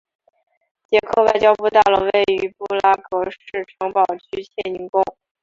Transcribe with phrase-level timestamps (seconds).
[0.89, 3.37] 捷克外交部大楼位于布拉格市
[3.77, 5.03] 城堡区切宁宫。